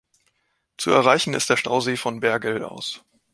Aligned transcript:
Zu 0.79 0.89
erreichen 0.89 1.35
ist 1.35 1.51
der 1.51 1.57
Stausee 1.57 1.95
vom 1.95 2.21
Bergell 2.21 2.63
aus. 2.63 3.03